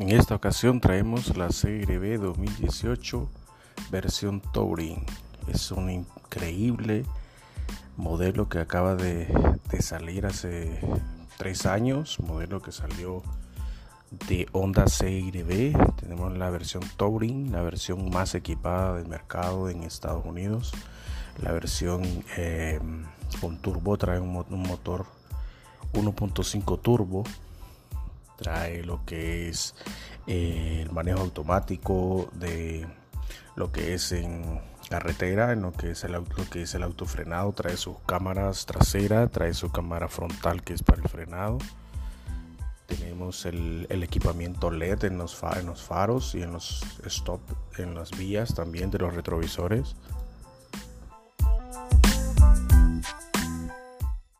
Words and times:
En 0.00 0.08
esta 0.12 0.34
ocasión 0.34 0.80
traemos 0.80 1.36
la 1.36 1.48
CRB 1.48 2.18
2018 2.18 3.28
versión 3.90 4.40
Touring. 4.40 5.04
Es 5.46 5.70
un 5.72 5.90
increíble 5.90 7.04
modelo 7.98 8.48
que 8.48 8.60
acaba 8.60 8.94
de, 8.94 9.28
salir 9.80 10.24
hace 10.24 10.80
tres 11.36 11.66
años, 11.66 12.18
modelo 12.18 12.62
que 12.62 12.72
salió 12.72 13.22
de 14.26 14.48
Honda 14.52 14.86
CRB. 14.86 15.76
Tenemos 15.96 16.34
la 16.34 16.48
versión 16.48 16.82
Touring, 16.96 17.52
la 17.52 17.60
versión 17.60 18.08
más 18.08 18.34
equipada 18.34 18.94
del 18.94 19.06
mercado 19.06 19.68
en 19.68 19.82
Estados 19.82 20.24
Unidos. 20.24 20.72
La 21.42 21.52
versión 21.52 22.04
eh, 22.38 22.80
con 23.38 23.58
turbo 23.58 23.98
trae 23.98 24.18
un 24.18 24.32
motor 24.32 25.04
1.5 25.92 26.80
turbo 26.80 27.24
trae 28.40 28.82
lo 28.82 29.04
que 29.04 29.48
es 29.48 29.74
eh, 30.26 30.80
el 30.82 30.90
manejo 30.92 31.20
automático 31.20 32.30
de 32.34 32.86
lo 33.56 33.70
que 33.70 33.94
es 33.94 34.12
en 34.12 34.60
carretera, 34.88 35.52
en 35.52 35.62
lo 35.62 35.72
que 35.72 35.92
es 35.92 36.04
el 36.04 36.12
lo 36.12 36.24
que 36.50 36.62
es 36.62 36.74
el 36.74 36.82
autofrenado, 36.82 37.52
trae 37.52 37.76
sus 37.76 37.96
cámaras 38.06 38.66
traseras, 38.66 39.30
trae 39.30 39.54
su 39.54 39.70
cámara 39.70 40.08
frontal 40.08 40.62
que 40.62 40.74
es 40.74 40.82
para 40.82 41.02
el 41.02 41.08
frenado. 41.08 41.58
Tenemos 42.86 43.46
el, 43.46 43.86
equipamiento 43.88 44.68
LED 44.72 45.04
en 45.04 45.18
los, 45.18 45.40
en 45.56 45.66
los, 45.66 45.80
faros 45.80 46.34
y 46.34 46.42
en 46.42 46.52
los 46.52 46.82
stop, 47.06 47.40
en 47.78 47.94
las 47.94 48.10
vías 48.18 48.52
también 48.54 48.90
de 48.90 48.98
los 48.98 49.14
retrovisores. 49.14 49.94